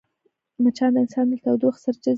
مچان 0.63 0.91
د 0.93 0.97
انسان 1.03 1.25
له 1.31 1.37
تودوخې 1.43 1.79
سره 1.83 1.93
جذبېږي 2.03 2.09